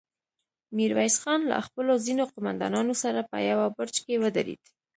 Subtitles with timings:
[0.75, 4.63] ميرويس خان له خپلو ځينو قوماندانانو سره په يوه برج کې ودرېد.